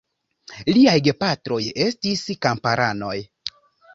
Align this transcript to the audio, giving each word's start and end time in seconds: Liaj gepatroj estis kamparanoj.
Liaj 0.77 0.95
gepatroj 1.07 1.59
estis 1.85 2.23
kamparanoj. 2.47 3.15